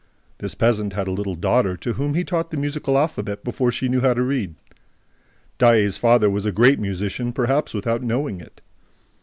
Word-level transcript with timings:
This 0.39 0.55
peasant 0.55 0.93
had 0.93 1.07
a 1.07 1.11
little 1.11 1.35
daughter 1.35 1.77
to 1.77 1.93
whom 1.93 2.15
he 2.15 2.23
taught 2.23 2.49
the 2.49 2.57
musical 2.57 2.97
alphabet 2.97 3.43
before 3.43 3.71
she 3.71 3.87
knew 3.87 4.01
how 4.01 4.15
to 4.15 4.23
read. 4.23 4.55
Daae's 5.59 5.99
father 5.99 6.27
was 6.27 6.47
a 6.47 6.51
great 6.51 6.79
musician, 6.79 7.31
perhaps 7.31 7.71
without 7.75 8.01
knowing 8.01 8.41
it. 8.41 8.61